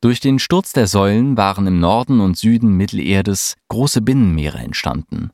Durch 0.00 0.18
den 0.18 0.38
Sturz 0.38 0.72
der 0.72 0.86
Säulen 0.86 1.36
waren 1.36 1.66
im 1.66 1.78
Norden 1.78 2.20
und 2.20 2.38
Süden 2.38 2.76
Mittelerdes 2.76 3.56
große 3.68 4.00
Binnenmeere 4.00 4.58
entstanden. 4.58 5.30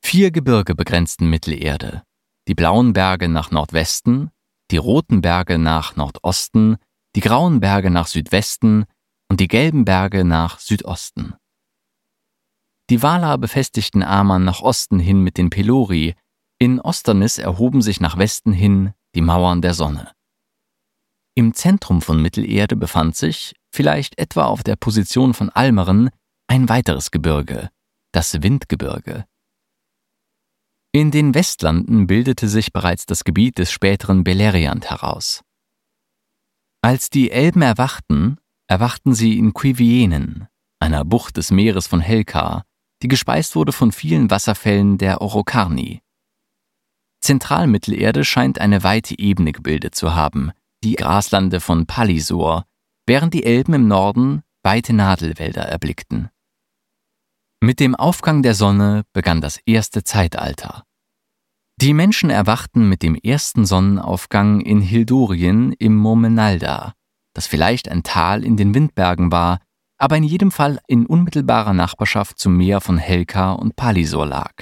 Vier 0.00 0.30
Gebirge 0.30 0.76
begrenzten 0.76 1.28
Mittelerde, 1.28 2.04
die 2.46 2.54
blauen 2.54 2.92
Berge 2.92 3.28
nach 3.28 3.50
Nordwesten, 3.50 4.30
die 4.70 4.76
roten 4.76 5.20
Berge 5.20 5.58
nach 5.58 5.96
Nordosten, 5.96 6.76
die 7.16 7.20
grauen 7.20 7.60
Berge 7.60 7.90
nach 7.90 8.06
Südwesten 8.06 8.84
und 9.28 9.40
die 9.40 9.48
gelben 9.48 9.84
Berge 9.84 10.24
nach 10.24 10.58
Südosten. 10.58 11.34
Die 12.90 13.02
Wala 13.02 13.36
befestigten 13.36 14.02
Aman 14.02 14.44
nach 14.44 14.60
Osten 14.60 14.98
hin 14.98 15.20
mit 15.20 15.38
den 15.38 15.50
Pelori, 15.50 16.14
in 16.58 16.80
Osternis 16.80 17.38
erhoben 17.38 17.82
sich 17.82 18.00
nach 18.00 18.18
Westen 18.18 18.52
hin 18.52 18.92
die 19.14 19.22
Mauern 19.22 19.62
der 19.62 19.74
Sonne. 19.74 20.12
Im 21.34 21.54
Zentrum 21.54 22.00
von 22.00 22.20
Mittelerde 22.22 22.76
befand 22.76 23.16
sich, 23.16 23.54
vielleicht 23.72 24.18
etwa 24.18 24.44
auf 24.44 24.62
der 24.62 24.76
Position 24.76 25.34
von 25.34 25.50
Almeren, 25.50 26.10
ein 26.46 26.68
weiteres 26.68 27.10
Gebirge, 27.10 27.70
das 28.12 28.42
Windgebirge. 28.42 29.24
In 30.94 31.10
den 31.10 31.34
Westlanden 31.34 32.06
bildete 32.06 32.48
sich 32.48 32.72
bereits 32.72 33.04
das 33.04 33.24
Gebiet 33.24 33.58
des 33.58 33.72
späteren 33.72 34.22
Beleriand 34.22 34.88
heraus. 34.90 35.42
Als 36.82 37.10
die 37.10 37.32
Elben 37.32 37.62
erwachten, 37.62 38.36
erwachten 38.68 39.12
sie 39.12 39.36
in 39.36 39.54
Quivienen, 39.54 40.46
einer 40.78 41.04
Bucht 41.04 41.36
des 41.36 41.50
Meeres 41.50 41.88
von 41.88 41.98
Helka, 41.98 42.62
die 43.02 43.08
gespeist 43.08 43.56
wurde 43.56 43.72
von 43.72 43.90
vielen 43.90 44.30
Wasserfällen 44.30 44.96
der 44.96 45.20
Orokarni. 45.20 46.00
Zentralmittelerde 47.20 48.24
scheint 48.24 48.60
eine 48.60 48.84
weite 48.84 49.18
Ebene 49.18 49.50
gebildet 49.50 49.96
zu 49.96 50.14
haben, 50.14 50.52
die 50.84 50.94
Graslande 50.94 51.58
von 51.58 51.86
Palisor, 51.86 52.66
während 53.04 53.34
die 53.34 53.44
Elben 53.44 53.74
im 53.74 53.88
Norden 53.88 54.44
weite 54.62 54.92
Nadelwälder 54.92 55.62
erblickten. 55.62 56.30
Mit 57.64 57.80
dem 57.80 57.94
Aufgang 57.94 58.42
der 58.42 58.52
Sonne 58.52 59.04
begann 59.14 59.40
das 59.40 59.58
erste 59.64 60.04
Zeitalter. 60.04 60.84
Die 61.80 61.94
Menschen 61.94 62.28
erwachten 62.28 62.90
mit 62.90 63.02
dem 63.02 63.14
ersten 63.14 63.64
Sonnenaufgang 63.64 64.60
in 64.60 64.82
Hildurien 64.82 65.72
im 65.72 65.96
Momenalda, 65.96 66.92
das 67.32 67.46
vielleicht 67.46 67.88
ein 67.88 68.02
Tal 68.02 68.44
in 68.44 68.58
den 68.58 68.74
Windbergen 68.74 69.32
war, 69.32 69.60
aber 69.96 70.18
in 70.18 70.24
jedem 70.24 70.50
Fall 70.50 70.78
in 70.88 71.06
unmittelbarer 71.06 71.72
Nachbarschaft 71.72 72.38
zum 72.38 72.54
Meer 72.54 72.82
von 72.82 72.98
Helka 72.98 73.52
und 73.52 73.76
Palisor 73.76 74.26
lag. 74.26 74.52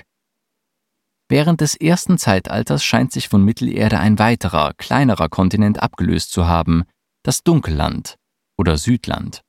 Während 1.29 1.61
des 1.61 1.75
ersten 1.75 2.19
Zeitalters 2.19 2.85
scheint 2.85 3.11
sich 3.11 3.29
von 3.29 3.45
Mittelerde 3.45 3.99
ein 3.99 4.21
weiterer, 4.21 4.75
kleinerer 4.75 5.29
Kontinent 5.29 5.83
abgelöst 5.83 6.31
zu 6.31 6.47
haben, 6.47 6.85
das 7.25 7.43
Dunkelland 7.43 8.15
oder 8.57 8.79
Südland. 8.79 9.43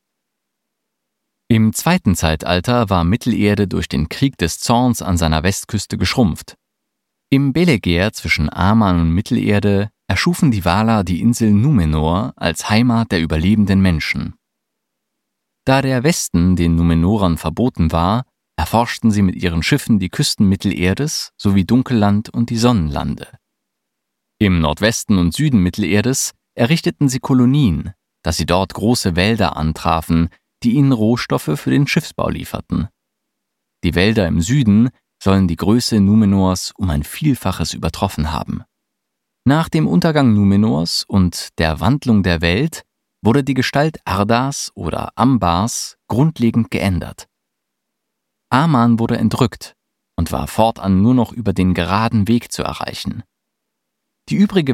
Im 1.54 1.72
zweiten 1.72 2.16
Zeitalter 2.16 2.90
war 2.90 3.04
Mittelerde 3.04 3.68
durch 3.68 3.88
den 3.88 4.10
Krieg 4.10 4.40
des 4.40 4.58
Zorns 4.58 5.04
an 5.04 5.18
seiner 5.18 5.44
Westküste 5.44 6.00
geschrumpft. 6.00 6.56
Im 7.30 7.54
Beleger 7.54 8.12
zwischen 8.12 8.52
Aman 8.52 9.00
und 9.00 9.12
Mittelerde 9.12 9.92
erschufen 10.08 10.50
die 10.50 10.66
Valar 10.66 11.04
die 11.04 11.22
Insel 11.22 11.52
Numenor 11.52 12.34
als 12.38 12.72
Heimat 12.72 13.12
der 13.12 13.22
überlebenden 13.22 13.84
Menschen. 13.84 14.34
Da 15.64 15.84
der 15.84 16.04
Westen 16.04 16.56
den 16.56 16.76
Numenorern 16.76 17.38
verboten 17.38 17.92
war, 17.92 18.26
erforschten 18.56 19.12
sie 19.12 19.22
mit 19.22 19.36
ihren 19.36 19.62
Schiffen 19.62 20.00
die 20.00 20.10
Küsten 20.10 20.50
Mittelerdes 20.50 21.34
sowie 21.38 21.66
Dunkelland 21.66 22.30
und 22.30 22.50
die 22.50 22.58
Sonnenlande. 22.58 23.28
Im 24.40 24.60
Nordwesten 24.60 25.20
und 25.20 25.36
Süden 25.36 25.62
Mittelerdes 25.62 26.32
errichteten 26.56 27.10
sie 27.10 27.20
Kolonien, 27.20 27.94
da 28.24 28.32
sie 28.32 28.48
dort 28.48 28.74
große 28.74 29.16
Wälder 29.16 29.56
antrafen, 29.56 30.30
die 30.64 30.74
ihnen 30.74 30.92
Rohstoffe 30.92 31.52
für 31.56 31.70
den 31.70 31.88
Schiffsbau 31.88 32.30
lieferten. 32.30 32.88
Die 33.84 33.96
Wälder 33.96 34.28
im 34.28 34.42
Süden 34.42 34.90
sollen 35.22 35.48
die 35.48 35.56
Größe 35.56 36.00
Numenors 36.00 36.74
um 36.78 36.90
ein 36.90 37.04
Vielfaches 37.04 37.74
übertroffen 37.74 38.32
haben. 38.32 38.64
Nach 39.46 39.68
dem 39.68 39.88
Untergang 39.88 40.34
Numenors 40.34 41.04
und 41.06 41.50
der 41.60 41.80
Wandlung 41.80 42.24
der 42.24 42.42
Welt 42.42 42.84
wurde 43.22 43.44
die 43.44 43.54
Gestalt 43.54 44.00
Ardas 44.06 44.72
oder 44.76 45.12
Ambars 45.16 45.98
grundlegend 46.08 46.72
geändert. 46.72 47.28
Aman 48.50 49.00
wurde 49.00 49.18
entrückt 49.18 49.76
und 50.16 50.32
war 50.32 50.48
fortan 50.48 51.02
nur 51.02 51.14
noch 51.14 51.32
über 51.32 51.54
den 51.54 51.74
geraden 51.74 52.28
Weg 52.28 52.52
zu 52.52 52.64
erreichen. 52.64 53.24
Die 54.30 54.36
übrige 54.36 54.74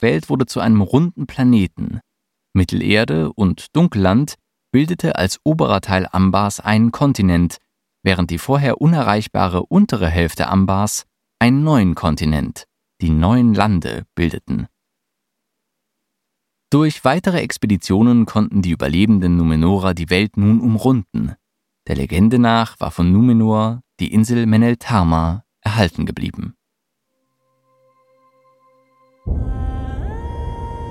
Welt 0.00 0.28
wurde 0.28 0.46
zu 0.46 0.60
einem 0.60 0.80
runden 0.80 1.26
Planeten. 1.26 2.00
Mittelerde 2.52 3.32
und 3.32 3.74
Dunkelland 3.74 4.36
bildete 4.70 5.16
als 5.16 5.40
oberer 5.44 5.80
Teil 5.80 6.08
Ambars 6.10 6.60
einen 6.60 6.92
Kontinent, 6.92 7.58
während 8.02 8.30
die 8.30 8.38
vorher 8.38 8.80
unerreichbare 8.80 9.64
untere 9.64 10.08
Hälfte 10.08 10.48
Ambars 10.48 11.04
einen 11.38 11.64
neuen 11.64 11.94
Kontinent, 11.94 12.64
die 13.00 13.10
neuen 13.10 13.54
Lande, 13.54 14.04
bildeten. 14.14 14.68
Durch 16.70 17.04
weitere 17.04 17.38
Expeditionen 17.38 18.26
konnten 18.26 18.62
die 18.62 18.70
überlebenden 18.70 19.36
Numenorer 19.36 19.94
die 19.94 20.10
Welt 20.10 20.36
nun 20.36 20.60
umrunden. 20.60 21.34
Der 21.86 21.96
Legende 21.96 22.38
nach 22.38 22.80
war 22.80 22.90
von 22.90 23.12
Numenor 23.12 23.82
die 24.00 24.12
Insel 24.12 24.46
Meneltarma 24.46 25.44
erhalten 25.60 26.04
geblieben. 26.04 26.56